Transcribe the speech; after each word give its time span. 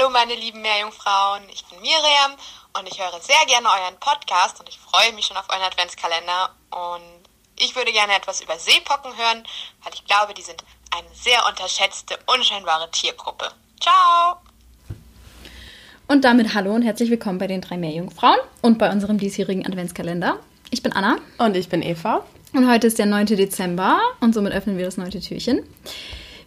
Hallo 0.00 0.08
meine 0.08 0.34
lieben 0.34 0.62
Meerjungfrauen, 0.62 1.42
ich 1.52 1.62
bin 1.66 1.78
Miriam 1.82 2.32
und 2.72 2.88
ich 2.88 2.98
höre 2.98 3.20
sehr 3.20 3.36
gerne 3.46 3.68
euren 3.68 4.00
Podcast 4.00 4.58
und 4.58 4.66
ich 4.66 4.78
freue 4.78 5.12
mich 5.12 5.26
schon 5.26 5.36
auf 5.36 5.44
euren 5.50 5.60
Adventskalender 5.60 6.48
und 6.70 7.28
ich 7.58 7.76
würde 7.76 7.92
gerne 7.92 8.14
etwas 8.16 8.40
über 8.40 8.58
Seepocken 8.58 9.14
hören, 9.14 9.44
weil 9.82 9.92
ich 9.92 10.02
glaube, 10.06 10.32
die 10.32 10.40
sind 10.40 10.64
eine 10.96 11.08
sehr 11.12 11.46
unterschätzte, 11.46 12.18
unscheinbare 12.34 12.90
Tiergruppe. 12.90 13.50
Ciao! 13.78 14.36
Und 16.08 16.24
damit 16.24 16.54
hallo 16.54 16.72
und 16.72 16.80
herzlich 16.80 17.10
willkommen 17.10 17.36
bei 17.36 17.46
den 17.46 17.60
drei 17.60 17.76
Meerjungfrauen 17.76 18.40
und 18.62 18.78
bei 18.78 18.90
unserem 18.90 19.18
diesjährigen 19.18 19.66
Adventskalender. 19.66 20.38
Ich 20.70 20.82
bin 20.82 20.94
Anna 20.94 21.18
Und 21.36 21.58
ich 21.58 21.68
bin 21.68 21.82
Eva. 21.82 22.24
und 22.54 22.70
heute 22.70 22.86
ist 22.86 22.98
der 22.98 23.04
9. 23.04 23.26
Dezember 23.26 24.00
und 24.20 24.32
somit 24.32 24.54
öffnen 24.54 24.78
wir 24.78 24.86
das 24.86 24.96
neunte 24.96 25.20
Türchen. 25.20 25.62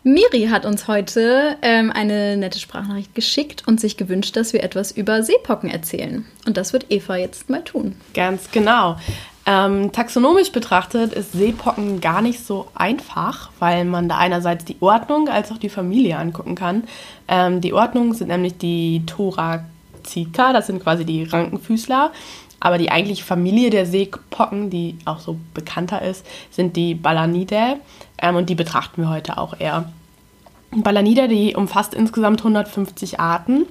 Miri 0.04 0.48
hat 0.50 0.66
uns 0.66 0.90
heute 0.90 1.56
ähm, 1.62 1.90
eine 1.90 2.36
nette 2.36 2.60
Sprachnachricht 2.60 3.16
geschickt 3.16 3.64
und 3.66 3.80
sich 3.80 3.96
gewünscht, 3.96 4.36
dass 4.36 4.52
wir 4.52 4.62
etwas 4.62 4.92
über 4.92 5.24
Seepocken 5.24 5.70
erzählen. 5.70 6.26
Und 6.46 6.58
das 6.58 6.74
wird 6.74 6.88
Eva 6.90 7.16
jetzt 7.16 7.50
mal 7.50 7.64
tun. 7.64 7.96
Ganz 8.14 8.52
genau. 8.52 8.98
Ähm, 9.46 9.92
taxonomisch 9.94 10.52
betrachtet 10.52 11.14
ist 11.14 11.32
Seepocken 11.32 12.02
gar 12.02 12.22
nicht 12.22 12.46
so 12.46 12.68
einfach, 12.76 13.52
weil 13.60 13.86
man 13.86 14.10
da 14.10 14.18
einerseits 14.18 14.66
die 14.66 14.78
Ordnung 14.82 15.30
als 15.30 15.52
auch 15.52 15.58
die 15.58 15.70
Familie 15.70 16.18
angucken 16.18 16.56
kann. 16.56 16.84
Ähm, 17.30 17.62
die 17.62 17.74
Ordnung 17.74 18.14
sind 18.14 18.28
nämlich 18.28 18.58
die 18.58 19.04
Thoracica, 19.06 20.54
das 20.54 20.68
sind 20.68 20.82
quasi 20.84 21.06
die 21.06 21.24
Rankenfüßler. 21.24 22.12
Aber 22.64 22.78
die 22.78 22.92
eigentliche 22.92 23.26
Familie 23.26 23.70
der 23.70 23.86
Seepocken, 23.86 24.70
die 24.70 24.98
auch 25.04 25.20
so 25.20 25.36
bekannter 25.54 26.02
ist, 26.02 26.26
sind 26.50 26.78
die 26.78 26.96
Balanidae. 26.96 27.76
Ähm, 28.18 28.38
und 28.38 28.50
die 28.50 28.56
betrachten 28.56 29.02
wir 29.02 29.10
heute 29.10 29.38
auch 29.38 29.60
eher. 29.60 29.92
Balanida, 30.72 31.28
die 31.28 31.56
umfasst 31.56 31.94
insgesamt 31.94 32.40
150 32.40 33.20
Arten 33.20 33.66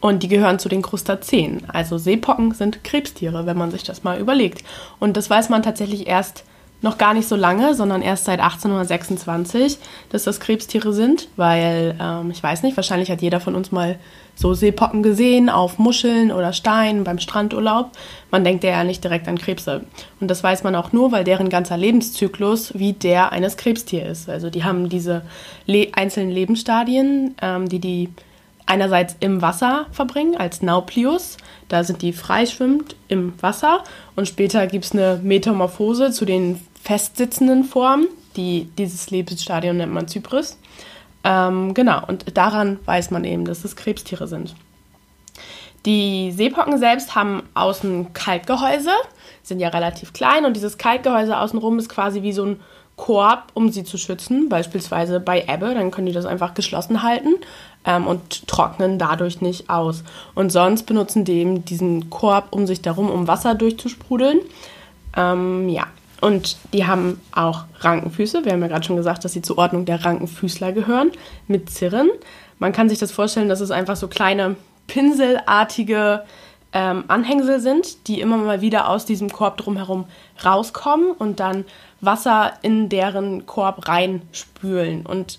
und 0.00 0.22
die 0.22 0.28
gehören 0.28 0.60
zu 0.60 0.68
den 0.68 0.82
Krustazeen. 0.82 1.64
Also 1.66 1.98
Seepocken 1.98 2.54
sind 2.54 2.84
Krebstiere, 2.84 3.44
wenn 3.44 3.58
man 3.58 3.72
sich 3.72 3.82
das 3.82 4.04
mal 4.04 4.20
überlegt. 4.20 4.62
Und 5.00 5.16
das 5.16 5.28
weiß 5.28 5.48
man 5.48 5.64
tatsächlich 5.64 6.06
erst 6.06 6.44
noch 6.80 6.96
gar 6.96 7.12
nicht 7.12 7.28
so 7.28 7.34
lange, 7.34 7.74
sondern 7.74 8.02
erst 8.02 8.26
seit 8.26 8.40
1826, 8.40 9.78
dass 10.10 10.24
das 10.24 10.38
Krebstiere 10.38 10.92
sind, 10.92 11.28
weil 11.36 11.96
ähm, 12.00 12.30
ich 12.30 12.42
weiß 12.42 12.62
nicht, 12.62 12.76
wahrscheinlich 12.76 13.10
hat 13.10 13.20
jeder 13.20 13.40
von 13.40 13.56
uns 13.56 13.72
mal 13.72 13.98
so 14.36 14.54
Seepocken 14.54 15.02
gesehen 15.02 15.50
auf 15.50 15.78
Muscheln 15.78 16.30
oder 16.30 16.52
Steinen 16.52 17.02
beim 17.02 17.18
Strandurlaub. 17.18 17.90
Man 18.30 18.44
denkt 18.44 18.62
ja 18.62 18.84
nicht 18.84 19.02
direkt 19.02 19.26
an 19.26 19.38
Krebse. 19.38 19.84
Und 20.20 20.30
das 20.30 20.44
weiß 20.44 20.62
man 20.62 20.76
auch 20.76 20.92
nur, 20.92 21.10
weil 21.10 21.24
deren 21.24 21.48
ganzer 21.48 21.76
Lebenszyklus 21.76 22.72
wie 22.78 22.92
der 22.92 23.32
eines 23.32 23.56
Krebstiers 23.56 24.20
ist. 24.20 24.28
Also 24.28 24.48
die 24.48 24.62
haben 24.62 24.88
diese 24.88 25.22
le 25.66 25.88
einzelnen 25.92 26.30
Lebensstadien, 26.30 27.34
ähm, 27.42 27.68
die 27.68 27.80
die 27.80 28.10
einerseits 28.66 29.16
im 29.20 29.42
Wasser 29.42 29.86
verbringen 29.90 30.36
als 30.36 30.62
Nauplius. 30.62 31.38
Da 31.68 31.82
sind 31.84 32.02
die 32.02 32.12
freischwimmend 32.12 32.96
im 33.08 33.32
Wasser. 33.40 33.82
Und 34.14 34.28
später 34.28 34.66
gibt 34.66 34.84
es 34.84 34.92
eine 34.92 35.20
Metamorphose 35.22 36.12
zu 36.12 36.24
den 36.24 36.60
festsitzenden 36.82 37.64
Formen. 37.64 38.08
Die, 38.36 38.70
dieses 38.78 39.10
Lebensstadium 39.10 39.76
nennt 39.76 39.92
man 39.92 40.08
Zypris. 40.08 40.58
Ähm, 41.24 41.74
genau, 41.74 42.02
und 42.06 42.36
daran 42.36 42.78
weiß 42.84 43.10
man 43.10 43.24
eben, 43.24 43.44
dass 43.44 43.64
es 43.64 43.76
Krebstiere 43.76 44.28
sind. 44.28 44.54
Die 45.86 46.32
Seepocken 46.32 46.78
selbst 46.78 47.14
haben 47.14 47.42
außen 47.54 48.12
Kalkgehäuse, 48.12 48.90
sind 49.42 49.60
ja 49.60 49.68
relativ 49.68 50.12
klein 50.12 50.44
und 50.44 50.54
dieses 50.54 50.78
Kalkgehäuse 50.78 51.38
außenrum 51.38 51.78
ist 51.78 51.88
quasi 51.88 52.22
wie 52.22 52.32
so 52.32 52.44
ein 52.44 52.60
Korb, 52.96 53.52
um 53.54 53.70
sie 53.70 53.84
zu 53.84 53.96
schützen, 53.96 54.48
beispielsweise 54.48 55.20
bei 55.20 55.44
Ebbe, 55.46 55.72
dann 55.72 55.92
können 55.92 56.08
die 56.08 56.12
das 56.12 56.26
einfach 56.26 56.54
geschlossen 56.54 57.02
halten 57.04 57.36
ähm, 57.84 58.06
und 58.06 58.48
trocknen 58.48 58.98
dadurch 58.98 59.40
nicht 59.40 59.70
aus. 59.70 60.02
Und 60.34 60.50
sonst 60.50 60.82
benutzen 60.82 61.24
die 61.24 61.34
eben 61.34 61.64
diesen 61.64 62.10
Korb 62.10 62.48
um 62.50 62.66
sich 62.66 62.82
darum, 62.82 63.08
um 63.08 63.28
Wasser 63.28 63.54
durchzusprudeln. 63.54 64.40
Ähm, 65.16 65.68
ja, 65.68 65.86
und 66.20 66.56
die 66.72 66.86
haben 66.86 67.20
auch 67.32 67.64
Rankenfüße. 67.80 68.44
Wir 68.44 68.52
haben 68.52 68.62
ja 68.62 68.68
gerade 68.68 68.84
schon 68.84 68.96
gesagt, 68.96 69.24
dass 69.24 69.32
sie 69.32 69.42
zur 69.42 69.58
Ordnung 69.58 69.84
der 69.84 70.04
Rankenfüßler 70.04 70.72
gehören, 70.72 71.12
mit 71.46 71.70
Zirren. 71.70 72.08
Man 72.58 72.72
kann 72.72 72.88
sich 72.88 72.98
das 72.98 73.12
vorstellen, 73.12 73.48
dass 73.48 73.60
es 73.60 73.70
einfach 73.70 73.96
so 73.96 74.08
kleine 74.08 74.56
pinselartige 74.88 76.24
ähm, 76.72 77.04
Anhängsel 77.08 77.60
sind, 77.60 78.08
die 78.08 78.20
immer 78.20 78.36
mal 78.36 78.60
wieder 78.60 78.88
aus 78.88 79.04
diesem 79.04 79.30
Korb 79.30 79.56
drumherum 79.58 80.06
rauskommen 80.44 81.12
und 81.12 81.40
dann 81.40 81.64
Wasser 82.00 82.52
in 82.62 82.88
deren 82.88 83.46
Korb 83.46 83.88
reinspülen. 83.88 85.06
Und 85.06 85.38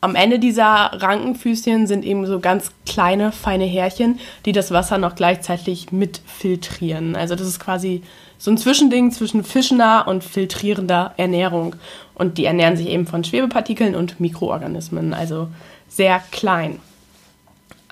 am 0.00 0.14
Ende 0.16 0.38
dieser 0.38 0.66
Rankenfüßchen 0.66 1.86
sind 1.86 2.04
eben 2.04 2.26
so 2.26 2.40
ganz 2.40 2.72
kleine, 2.86 3.32
feine 3.32 3.64
Härchen, 3.64 4.20
die 4.44 4.52
das 4.52 4.70
Wasser 4.70 4.98
noch 4.98 5.14
gleichzeitig 5.14 5.92
mitfiltrieren. 5.92 7.16
Also 7.16 7.36
das 7.36 7.46
ist 7.46 7.60
quasi 7.60 8.02
so 8.38 8.50
ein 8.50 8.58
Zwischending 8.58 9.10
zwischen 9.10 9.44
fischender 9.44 10.06
und 10.08 10.24
filtrierender 10.24 11.14
Ernährung. 11.16 11.76
Und 12.14 12.38
die 12.38 12.44
ernähren 12.44 12.76
sich 12.76 12.88
eben 12.88 13.06
von 13.06 13.24
Schwebepartikeln 13.24 13.94
und 13.94 14.20
Mikroorganismen, 14.20 15.14
also 15.14 15.48
sehr 15.88 16.22
klein. 16.30 16.80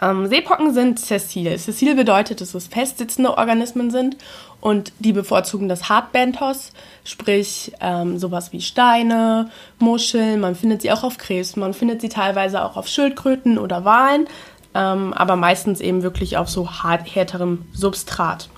Ähm, 0.03 0.27
Seepocken 0.27 0.75
sind 0.75 0.99
sessil. 0.99 1.57
Sessil 1.57 1.95
bedeutet, 1.95 2.41
dass 2.41 2.55
es 2.55 2.67
festsitzende 2.67 3.39
Organismen 3.39 3.91
sind 3.93 4.17
und 4.61 4.93
die 4.99 5.13
bevorzugen 5.13 5.69
das 5.69 5.89
Hartbenthos, 5.89 6.73
sprich 7.05 7.73
ähm, 7.81 8.19
sowas 8.19 8.53
wie 8.53 8.61
Steine, 8.61 9.49
Muscheln. 9.79 10.41
Man 10.41 10.57
findet 10.57 10.83
sie 10.83 10.91
auch 10.91 11.05
auf 11.05 11.19
Krebs, 11.19 11.55
man 11.55 11.73
findet 11.73 12.01
sie 12.01 12.09
teilweise 12.09 12.65
auch 12.65 12.77
auf 12.77 12.89
Schildkröten 12.89 13.59
oder 13.59 13.85
Walen, 13.85 14.27
ähm, 14.75 15.13
aber 15.13 15.37
meistens 15.37 15.81
eben 15.81 16.03
wirklich 16.03 16.37
auf 16.37 16.49
so 16.49 16.69
hart, 16.69 17.15
härterem 17.15 17.67
Substrat. 17.73 18.49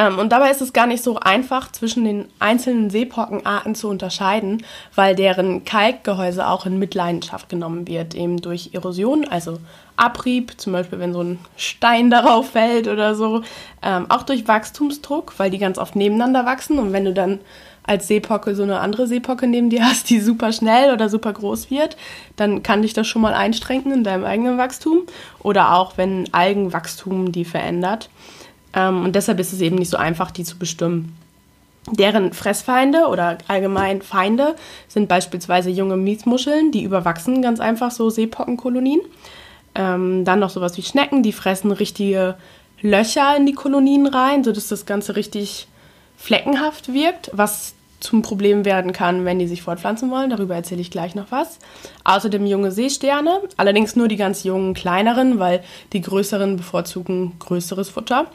Ähm, 0.00 0.18
und 0.18 0.30
dabei 0.32 0.50
ist 0.50 0.62
es 0.62 0.72
gar 0.72 0.86
nicht 0.86 1.04
so 1.04 1.18
einfach, 1.18 1.70
zwischen 1.72 2.04
den 2.04 2.28
einzelnen 2.38 2.88
Seepockenarten 2.88 3.74
zu 3.74 3.88
unterscheiden, 3.88 4.64
weil 4.94 5.14
deren 5.14 5.66
Kalkgehäuse 5.66 6.48
auch 6.48 6.64
in 6.64 6.78
Mitleidenschaft 6.78 7.50
genommen 7.50 7.86
wird, 7.86 8.14
eben 8.14 8.38
durch 8.40 8.70
Erosion, 8.72 9.28
also 9.28 9.58
Abrieb, 9.96 10.58
zum 10.58 10.72
Beispiel 10.72 11.00
wenn 11.00 11.12
so 11.12 11.22
ein 11.22 11.38
Stein 11.56 12.08
darauf 12.08 12.50
fällt 12.52 12.88
oder 12.88 13.14
so, 13.14 13.42
ähm, 13.82 14.06
auch 14.08 14.22
durch 14.22 14.48
Wachstumsdruck, 14.48 15.34
weil 15.36 15.50
die 15.50 15.58
ganz 15.58 15.76
oft 15.76 15.94
nebeneinander 15.96 16.46
wachsen 16.46 16.78
und 16.78 16.94
wenn 16.94 17.04
du 17.04 17.12
dann 17.12 17.38
als 17.82 18.08
Seepocke 18.08 18.54
so 18.54 18.62
eine 18.62 18.80
andere 18.80 19.06
Seepocke 19.06 19.46
neben 19.46 19.68
dir 19.68 19.84
hast, 19.84 20.08
die 20.08 20.20
super 20.20 20.52
schnell 20.52 20.94
oder 20.94 21.10
super 21.10 21.34
groß 21.34 21.70
wird, 21.70 21.98
dann 22.36 22.62
kann 22.62 22.80
dich 22.80 22.94
das 22.94 23.06
schon 23.06 23.20
mal 23.20 23.34
einstrengen 23.34 23.92
in 23.92 24.04
deinem 24.04 24.24
eigenen 24.24 24.56
Wachstum 24.56 25.00
oder 25.40 25.74
auch 25.74 25.98
wenn 25.98 26.32
Algenwachstum 26.32 27.32
die 27.32 27.44
verändert. 27.44 28.08
Ähm, 28.74 29.04
und 29.04 29.16
deshalb 29.16 29.40
ist 29.40 29.52
es 29.52 29.60
eben 29.60 29.76
nicht 29.76 29.90
so 29.90 29.96
einfach, 29.96 30.30
die 30.30 30.44
zu 30.44 30.58
bestimmen. 30.58 31.16
Deren 31.90 32.32
Fressfeinde 32.32 33.06
oder 33.06 33.38
allgemein 33.48 34.02
Feinde 34.02 34.54
sind 34.86 35.08
beispielsweise 35.08 35.70
junge 35.70 35.96
Miesmuscheln, 35.96 36.72
die 36.72 36.82
überwachsen 36.82 37.42
ganz 37.42 37.58
einfach 37.58 37.90
so 37.90 38.10
Seepockenkolonien. 38.10 39.00
Ähm, 39.74 40.24
dann 40.24 40.40
noch 40.40 40.50
sowas 40.50 40.76
wie 40.76 40.82
Schnecken, 40.82 41.22
die 41.22 41.32
fressen 41.32 41.72
richtige 41.72 42.36
Löcher 42.82 43.36
in 43.36 43.46
die 43.46 43.52
Kolonien 43.52 44.06
rein, 44.06 44.44
sodass 44.44 44.68
das 44.68 44.86
Ganze 44.86 45.16
richtig 45.16 45.68
fleckenhaft 46.16 46.92
wirkt, 46.92 47.30
was 47.32 47.74
zum 48.00 48.22
Problem 48.22 48.64
werden 48.64 48.92
kann, 48.92 49.24
wenn 49.24 49.38
die 49.38 49.46
sich 49.46 49.62
fortpflanzen 49.62 50.10
wollen. 50.10 50.30
Darüber 50.30 50.54
erzähle 50.54 50.80
ich 50.80 50.90
gleich 50.90 51.14
noch 51.14 51.30
was. 51.30 51.58
Außerdem 52.04 52.46
junge 52.46 52.72
Seesterne, 52.72 53.40
allerdings 53.56 53.96
nur 53.96 54.08
die 54.08 54.16
ganz 54.16 54.42
jungen 54.42 54.74
kleineren, 54.74 55.38
weil 55.38 55.62
die 55.92 56.00
größeren 56.00 56.56
bevorzugen 56.56 57.32
größeres 57.38 57.90
Futter. 57.90 58.26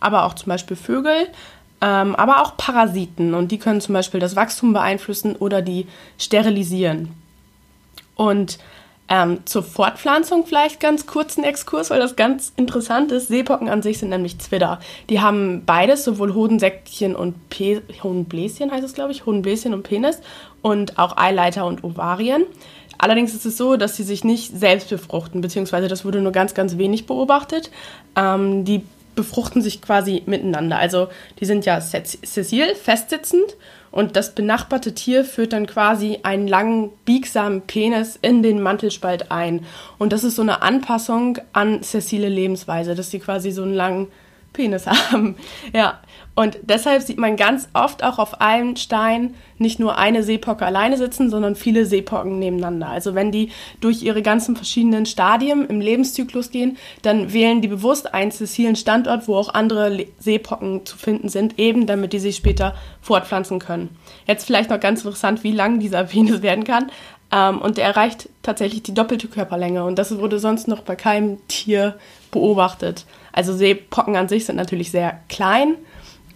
Aber 0.00 0.24
auch 0.24 0.34
zum 0.34 0.48
Beispiel 0.48 0.76
Vögel, 0.76 1.28
ähm, 1.80 2.14
aber 2.16 2.42
auch 2.42 2.56
Parasiten 2.56 3.34
und 3.34 3.52
die 3.52 3.58
können 3.58 3.80
zum 3.80 3.94
Beispiel 3.94 4.20
das 4.20 4.36
Wachstum 4.36 4.72
beeinflussen 4.72 5.36
oder 5.36 5.62
die 5.62 5.86
sterilisieren. 6.18 7.14
Und 8.16 8.58
ähm, 9.10 9.40
zur 9.44 9.64
Fortpflanzung 9.64 10.46
vielleicht 10.46 10.78
ganz 10.78 11.06
kurzen 11.06 11.42
Exkurs, 11.42 11.90
weil 11.90 11.98
das 11.98 12.14
ganz 12.14 12.52
interessant 12.56 13.10
ist. 13.10 13.26
Seepocken 13.26 13.68
an 13.68 13.82
sich 13.82 13.98
sind 13.98 14.10
nämlich 14.10 14.38
Zwitter. 14.38 14.78
Die 15.08 15.20
haben 15.20 15.64
beides, 15.66 16.04
sowohl 16.04 16.32
Hodensäckchen 16.32 17.16
und 17.16 17.50
Pe 17.50 17.82
Hodenbläschen 18.04 18.70
heißt 18.70 18.84
es, 18.84 18.94
glaube 18.94 19.10
ich, 19.10 19.26
Hodenbläschen 19.26 19.74
und 19.74 19.82
Penis 19.82 20.20
und 20.62 20.98
auch 20.98 21.16
Eileiter 21.16 21.66
und 21.66 21.82
Ovarien. 21.82 22.44
Allerdings 22.98 23.34
ist 23.34 23.46
es 23.46 23.56
so, 23.56 23.76
dass 23.76 23.96
sie 23.96 24.04
sich 24.04 24.22
nicht 24.22 24.56
selbst 24.56 24.90
befruchten, 24.90 25.40
beziehungsweise 25.40 25.88
das 25.88 26.04
wurde 26.04 26.20
nur 26.20 26.32
ganz, 26.32 26.54
ganz 26.54 26.78
wenig 26.78 27.06
beobachtet. 27.06 27.70
Ähm, 28.14 28.64
die 28.64 28.84
befruchten 29.20 29.60
sich 29.60 29.82
quasi 29.82 30.22
miteinander. 30.24 30.78
Also 30.78 31.08
die 31.40 31.44
sind 31.44 31.66
ja 31.66 31.78
sessil, 31.82 32.74
festsitzend 32.74 33.56
und 33.90 34.16
das 34.16 34.34
benachbarte 34.34 34.94
Tier 34.94 35.26
führt 35.26 35.52
dann 35.52 35.66
quasi 35.66 36.20
einen 36.22 36.48
langen, 36.48 36.90
biegsamen 37.04 37.60
Penis 37.62 38.18
in 38.22 38.42
den 38.42 38.62
Mantelspalt 38.62 39.30
ein. 39.30 39.66
Und 39.98 40.14
das 40.14 40.24
ist 40.24 40.36
so 40.36 40.42
eine 40.42 40.62
Anpassung 40.62 41.36
an 41.52 41.82
sessile 41.82 42.30
Lebensweise, 42.30 42.94
dass 42.94 43.10
sie 43.10 43.18
quasi 43.18 43.50
so 43.50 43.62
einen 43.62 43.74
langen 43.74 44.08
Penis 44.52 44.86
haben. 44.86 45.36
Ja, 45.72 46.00
und 46.34 46.58
deshalb 46.62 47.02
sieht 47.02 47.18
man 47.18 47.36
ganz 47.36 47.68
oft 47.74 48.02
auch 48.02 48.18
auf 48.18 48.40
einem 48.40 48.76
Stein 48.76 49.34
nicht 49.58 49.78
nur 49.78 49.98
eine 49.98 50.22
Seepocke 50.22 50.64
alleine 50.64 50.96
sitzen, 50.96 51.28
sondern 51.28 51.54
viele 51.54 51.84
Seepocken 51.84 52.38
nebeneinander. 52.38 52.88
Also 52.88 53.14
wenn 53.14 53.30
die 53.30 53.50
durch 53.80 54.02
ihre 54.02 54.22
ganzen 54.22 54.56
verschiedenen 54.56 55.04
Stadien 55.06 55.66
im 55.66 55.80
Lebenszyklus 55.80 56.50
gehen, 56.50 56.78
dann 57.02 57.32
wählen 57.32 57.60
die 57.60 57.68
bewusst 57.68 58.14
einen 58.14 58.30
sessilen 58.30 58.76
Standort, 58.76 59.28
wo 59.28 59.36
auch 59.36 59.52
andere 59.52 60.06
Seepocken 60.18 60.86
zu 60.86 60.96
finden 60.96 61.28
sind, 61.28 61.58
eben 61.58 61.86
damit 61.86 62.12
die 62.12 62.20
sich 62.20 62.36
später 62.36 62.74
fortpflanzen 63.02 63.58
können. 63.58 63.96
Jetzt 64.26 64.46
vielleicht 64.46 64.70
noch 64.70 64.80
ganz 64.80 65.04
interessant, 65.04 65.44
wie 65.44 65.52
lang 65.52 65.78
dieser 65.78 66.04
Penis 66.10 66.40
werden 66.40 66.64
kann. 66.64 66.90
Ähm, 67.32 67.60
und 67.60 67.78
der 67.78 67.84
erreicht 67.84 68.28
tatsächlich 68.42 68.82
die 68.82 68.94
doppelte 68.94 69.28
Körperlänge. 69.28 69.84
Und 69.84 69.98
das 69.98 70.16
wurde 70.18 70.38
sonst 70.38 70.68
noch 70.68 70.82
bei 70.82 70.96
keinem 70.96 71.38
Tier 71.48 71.96
beobachtet. 72.30 73.06
Also 73.32 73.54
Seepocken 73.54 74.16
an 74.16 74.28
sich 74.28 74.46
sind 74.46 74.56
natürlich 74.56 74.90
sehr 74.90 75.20
klein, 75.28 75.76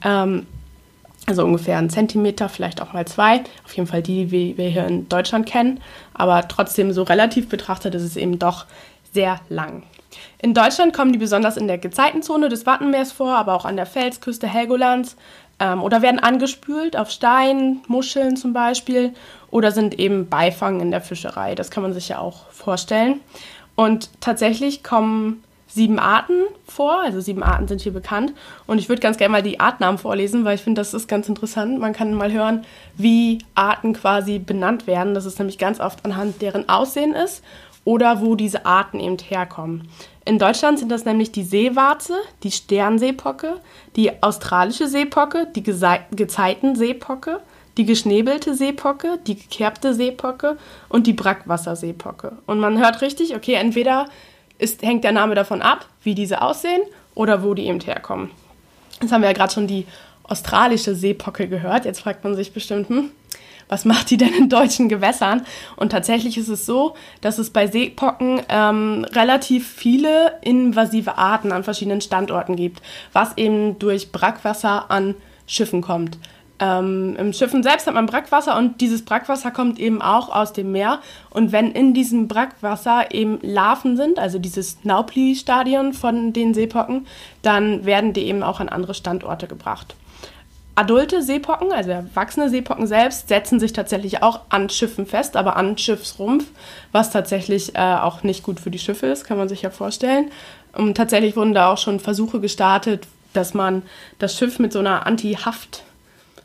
ähm, 0.02 0.46
also 1.26 1.43
ungefähr 1.44 1.79
einen 1.79 1.91
Zentimeter, 1.91 2.49
vielleicht 2.49 2.82
auch 2.82 2.93
mal 2.93 3.06
zwei. 3.06 3.43
Auf 3.64 3.75
jeden 3.75 3.88
Fall 3.88 4.02
die, 4.02 4.26
die 4.26 4.58
wir 4.58 4.69
hier 4.69 4.87
in 4.87 5.08
Deutschland 5.08 5.46
kennen. 5.46 5.81
Aber 6.12 6.46
trotzdem 6.49 6.93
so 6.93 7.02
relativ 7.02 7.49
betrachtet 7.49 7.94
ist 7.94 8.02
es 8.02 8.17
eben 8.17 8.38
doch 8.38 8.67
sehr 9.12 9.41
lang. 9.49 9.85
In 10.38 10.55
Deutschland 10.55 10.93
kommen 10.93 11.12
die 11.12 11.19
besonders 11.19 11.56
in 11.56 11.67
der 11.67 11.79
Gezeitenzone 11.79 12.49
des 12.49 12.67
Wattenmeers 12.67 13.12
vor, 13.12 13.35
aber 13.37 13.55
auch 13.55 13.64
an 13.64 13.76
der 13.76 13.87
Felsküste 13.87 14.46
Helgolands 14.46 15.17
ähm, 15.60 15.82
oder 15.82 16.02
werden 16.02 16.18
angespült 16.18 16.96
auf 16.96 17.10
Steinen, 17.10 17.82
Muscheln 17.86 18.36
zum 18.36 18.52
Beispiel 18.52 19.14
oder 19.50 19.70
sind 19.72 19.98
eben 19.98 20.28
Beifang 20.28 20.80
in 20.80 20.90
der 20.90 21.00
Fischerei. 21.00 21.54
Das 21.54 21.70
kann 21.70 21.82
man 21.82 21.92
sich 21.92 22.08
ja 22.08 22.18
auch 22.18 22.50
vorstellen. 22.50 23.20
Und 23.76 24.10
tatsächlich 24.20 24.82
kommen 24.82 25.42
sieben 25.74 25.98
Arten 25.98 26.42
vor, 26.66 27.00
also 27.00 27.20
sieben 27.20 27.42
Arten 27.42 27.66
sind 27.66 27.80
hier 27.80 27.92
bekannt. 27.92 28.32
Und 28.66 28.78
ich 28.78 28.88
würde 28.88 29.02
ganz 29.02 29.16
gerne 29.18 29.32
mal 29.32 29.42
die 29.42 29.58
Artnamen 29.58 29.98
vorlesen, 29.98 30.44
weil 30.44 30.54
ich 30.54 30.60
finde, 30.60 30.80
das 30.80 30.94
ist 30.94 31.08
ganz 31.08 31.28
interessant. 31.28 31.80
Man 31.80 31.92
kann 31.92 32.14
mal 32.14 32.32
hören, 32.32 32.64
wie 32.96 33.38
Arten 33.54 33.92
quasi 33.92 34.38
benannt 34.38 34.86
werden. 34.86 35.14
Das 35.14 35.24
ist 35.24 35.38
nämlich 35.38 35.58
ganz 35.58 35.80
oft 35.80 36.04
anhand 36.04 36.40
deren 36.42 36.68
Aussehen 36.68 37.12
ist 37.12 37.42
oder 37.84 38.20
wo 38.20 38.36
diese 38.36 38.66
Arten 38.66 39.00
eben 39.00 39.18
herkommen. 39.18 39.88
In 40.26 40.38
Deutschland 40.38 40.78
sind 40.78 40.90
das 40.90 41.04
nämlich 41.04 41.32
die 41.32 41.42
Seewarze, 41.42 42.14
die 42.42 42.50
Sternseepocke, 42.50 43.60
die 43.94 44.22
australische 44.22 44.88
Seepocke, 44.88 45.48
die 45.54 45.62
Gezeitenseepocke, 45.62 47.40
die 47.76 47.84
geschnebelte 47.84 48.54
Seepocke, 48.54 49.18
die 49.26 49.36
gekerbte 49.36 49.92
Seepocke 49.92 50.56
und 50.88 51.06
die 51.06 51.12
Brackwasserseepocke. 51.12 52.38
Und 52.46 52.58
man 52.58 52.78
hört 52.78 53.02
richtig, 53.02 53.34
okay, 53.34 53.54
entweder 53.54 54.06
ist, 54.58 54.82
hängt 54.82 55.04
der 55.04 55.12
Name 55.12 55.34
davon 55.34 55.60
ab, 55.60 55.86
wie 56.02 56.14
diese 56.14 56.40
aussehen 56.40 56.82
oder 57.14 57.42
wo 57.42 57.52
die 57.54 57.66
eben 57.66 57.80
herkommen. 57.80 58.30
Jetzt 59.02 59.12
haben 59.12 59.22
wir 59.22 59.28
ja 59.28 59.34
gerade 59.34 59.52
schon 59.52 59.66
die 59.66 59.86
australische 60.22 60.94
Seepocke 60.94 61.48
gehört. 61.48 61.84
Jetzt 61.84 62.00
fragt 62.00 62.24
man 62.24 62.34
sich 62.34 62.52
bestimmt, 62.52 62.88
hm, 62.88 63.10
was 63.69 63.84
macht 63.84 64.11
die 64.11 64.16
denn 64.16 64.34
in 64.34 64.49
deutschen 64.49 64.88
Gewässern? 64.88 65.44
Und 65.76 65.90
tatsächlich 65.90 66.38
ist 66.38 66.49
es 66.49 66.66
so, 66.66 66.94
dass 67.20 67.38
es 67.38 67.50
bei 67.50 67.66
Seepocken 67.66 68.43
ähm, 68.49 69.06
relativ 69.12 69.69
viele 69.69 70.38
invasive 70.43 71.19
Arten 71.19 71.52
an 71.52 71.64
verschiedenen 71.64 72.00
Standorten 72.00 72.56
gibt, 72.56 72.82
was 73.12 73.37
eben 73.37 73.78
durch 73.78 74.12
Brackwasser 74.12 74.90
an 74.90 75.14
Schiffen 75.46 75.82
kommt. 75.82 76.19
Ähm, 76.61 77.16
Im 77.19 77.32
Schiffen 77.32 77.62
selbst 77.64 77.87
hat 77.87 77.94
man 77.94 78.06
Brackwasser 78.06 78.56
und 78.56 78.81
dieses 78.81 79.05
Brackwasser 79.05 79.50
kommt 79.50 79.81
eben 79.81 80.00
auch 80.00 80.28
aus 80.28 80.52
dem 80.52 80.70
Meer. 80.70 81.00
Und 81.31 81.50
wenn 81.50 81.72
in 81.72 81.94
diesem 81.94 82.28
Brackwasser 82.28 83.12
eben 83.12 83.38
Larven 83.43 83.96
sind, 83.96 84.19
also 84.19 84.38
dieses 84.38 84.84
Naupli-Stadion 84.84 85.93
von 85.94 86.32
den 86.32 86.55
Seepocken, 86.55 87.06
dann 87.43 87.84
werden 87.84 88.12
die 88.12 88.22
eben 88.22 88.43
auch 88.43 88.60
an 88.60 88.69
andere 88.69 88.94
Standorte 88.94 89.49
gebracht. 89.49 89.96
Adulte 90.76 91.22
Seepocken, 91.22 91.72
also 91.72 91.90
erwachsene 91.90 92.50
Seepocken 92.50 92.86
selbst, 92.86 93.28
setzen 93.28 93.60
sich 93.60 93.72
tatsächlich 93.72 94.22
auch 94.22 94.40
an 94.48 94.68
Schiffen 94.68 95.06
fest, 95.06 95.36
aber 95.36 95.56
an 95.56 95.78
Schiffsrumpf, 95.78 96.46
was 96.90 97.10
tatsächlich 97.10 97.76
äh, 97.76 97.78
auch 97.78 98.24
nicht 98.24 98.42
gut 98.42 98.58
für 98.58 98.70
die 98.70 98.80
Schiffe 98.80 99.06
ist, 99.06 99.24
kann 99.24 99.38
man 99.38 99.48
sich 99.48 99.62
ja 99.62 99.70
vorstellen. 99.70 100.30
Und 100.72 100.96
tatsächlich 100.96 101.36
wurden 101.36 101.54
da 101.54 101.72
auch 101.72 101.78
schon 101.78 102.00
Versuche 102.00 102.40
gestartet, 102.40 103.06
dass 103.34 103.54
man 103.54 103.82
das 104.18 104.36
Schiff 104.36 104.58
mit 104.58 104.72
so 104.72 104.80
einer 104.80 105.06
Anti-Haft- 105.06 105.82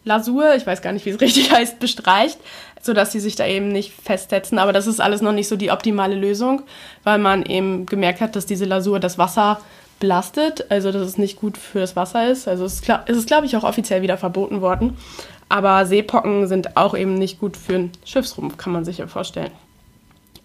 Lasur, 0.05 0.55
ich 0.55 0.65
weiß 0.65 0.81
gar 0.81 0.93
nicht, 0.93 1.05
wie 1.05 1.09
es 1.11 1.21
richtig 1.21 1.51
heißt, 1.51 1.79
bestreicht, 1.79 2.39
sodass 2.81 3.11
sie 3.11 3.19
sich 3.19 3.35
da 3.35 3.45
eben 3.45 3.69
nicht 3.69 3.91
festsetzen. 3.91 4.57
Aber 4.57 4.73
das 4.73 4.87
ist 4.87 5.01
alles 5.01 5.21
noch 5.21 5.33
nicht 5.33 5.47
so 5.47 5.55
die 5.55 5.71
optimale 5.71 6.15
Lösung, 6.15 6.63
weil 7.03 7.19
man 7.19 7.43
eben 7.43 7.85
gemerkt 7.85 8.21
hat, 8.21 8.35
dass 8.35 8.45
diese 8.45 8.65
Lasur 8.65 8.99
das 8.99 9.17
Wasser 9.17 9.59
belastet, 9.99 10.65
also 10.69 10.91
dass 10.91 11.01
es 11.01 11.17
nicht 11.17 11.39
gut 11.39 11.57
für 11.57 11.79
das 11.79 11.95
Wasser 11.95 12.29
ist. 12.29 12.47
Also 12.47 12.65
es 12.65 12.75
ist, 12.75 12.89
es 13.05 13.17
ist 13.17 13.27
glaube 13.27 13.45
ich, 13.45 13.55
auch 13.55 13.63
offiziell 13.63 14.01
wieder 14.01 14.17
verboten 14.17 14.61
worden. 14.61 14.97
Aber 15.49 15.85
Seepocken 15.85 16.47
sind 16.47 16.77
auch 16.77 16.95
eben 16.95 17.15
nicht 17.15 17.39
gut 17.39 17.57
für 17.57 17.75
einen 17.75 17.91
Schiffsrumpf, 18.05 18.57
kann 18.57 18.71
man 18.71 18.85
sich 18.85 18.99
ja 18.99 19.07
vorstellen. 19.07 19.51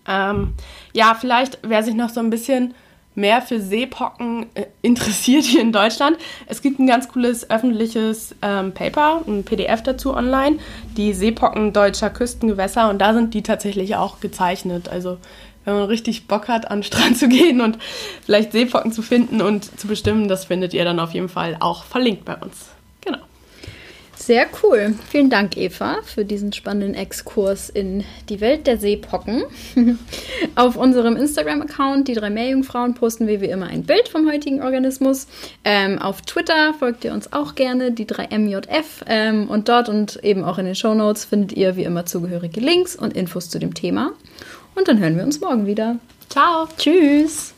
Ähm, 0.09 0.55
ja, 0.93 1.17
vielleicht, 1.19 1.59
wer 1.63 1.83
sich 1.83 1.95
noch 1.95 2.09
so 2.09 2.21
ein 2.21 2.31
bisschen 2.31 2.75
mehr 3.15 3.43
für 3.43 3.61
Seepocken 3.61 4.47
äh, 4.55 4.67
interessiert 4.83 5.45
hier 5.45 5.61
in 5.61 5.73
Deutschland. 5.73 6.17
Es 6.47 6.63
gibt 6.63 6.79
ein 6.79 6.87
ganz 6.87 7.09
cooles 7.09 7.51
öffentliches 7.51 8.35
ähm, 8.43 8.73
Paper, 8.73 9.23
ein 9.27 9.45
PDF 9.45 9.83
dazu 9.83 10.15
online, 10.15 10.59
die 10.97 11.13
Seepocken 11.13 11.73
deutscher 11.73 12.11
Küstengewässer 12.11 12.91
und 12.91 12.99
da 12.99 13.15
sind 13.15 13.35
die 13.35 13.43
tatsächlich 13.43 13.97
auch 13.97 14.21
gezeichnet. 14.21 14.89
Also 14.89 15.19
wenn 15.65 15.75
man 15.75 15.85
richtig 15.85 16.29
Bock 16.29 16.49
hat, 16.49 16.71
an 16.71 16.79
den 16.79 16.85
Strand 16.85 17.17
zu 17.19 17.29
gehen 17.29 17.61
und 17.61 17.79
vielleicht 18.25 18.53
Seepocken 18.53 18.93
zu 18.93 19.03
finden 19.03 19.41
und 19.41 19.79
zu 19.79 19.87
bestimmen, 19.87 20.29
das 20.29 20.45
findet 20.45 20.75
ihr 20.75 20.85
dann 20.85 21.01
auf 21.01 21.13
jeden 21.13 21.29
Fall 21.29 21.57
auch 21.61 21.85
verlinkt 21.85 22.25
bei 22.25 22.37
uns. 22.37 22.69
Sehr 24.25 24.47
cool. 24.63 24.95
Vielen 25.11 25.29
Dank, 25.29 25.59
Eva, 25.59 25.99
für 26.03 26.25
diesen 26.25 26.51
spannenden 26.55 26.95
Exkurs 26.95 27.69
in 27.69 28.05
die 28.31 28.41
Welt 28.41 28.67
der 28.67 28.79
Seepocken. 28.79 29.43
Auf 30.55 30.77
unserem 30.77 31.17
Instagram-Account, 31.17 32.09
die 32.09 32.15
drei 32.15 32.31
Meerjungfrauen, 32.31 32.95
posten 32.95 33.27
wir 33.27 33.43
wie 33.43 33.51
immer 33.51 33.67
ein 33.67 33.83
Bild 33.83 34.09
vom 34.09 34.27
heutigen 34.27 34.63
Organismus. 34.63 35.27
Ähm, 35.63 35.99
auf 35.99 36.23
Twitter 36.23 36.73
folgt 36.73 37.05
ihr 37.05 37.13
uns 37.13 37.35
auch 37.35 37.55
gerne, 37.55 37.93
die 37.93 38.07
drei 38.07 38.29
MJF. 38.35 39.05
Ähm, 39.07 39.51
und 39.51 39.69
dort 39.69 39.91
und 39.91 40.25
eben 40.25 40.43
auch 40.43 40.57
in 40.57 40.65
den 40.65 40.75
Show 40.75 40.95
Notes 40.95 41.27
findet 41.27 41.53
ihr 41.53 41.77
wie 41.77 41.85
immer 41.85 42.07
zugehörige 42.07 42.61
Links 42.61 42.97
und 42.97 43.15
Infos 43.15 43.51
zu 43.51 43.59
dem 43.59 43.75
Thema. 43.75 44.13
Und 44.75 44.89
dann 44.89 45.01
hören 45.01 45.19
wir 45.19 45.25
uns 45.25 45.43
morgen 45.43 45.67
wieder. 45.67 45.99
Ciao. 46.31 46.67
Tschüss. 46.79 47.53